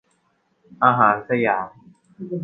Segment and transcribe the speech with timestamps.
[0.83, 1.69] อาหารสยาม